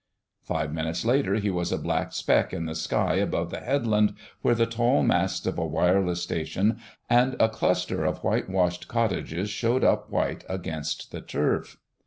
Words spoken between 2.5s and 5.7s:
in the sky above the headland where the tall masts of a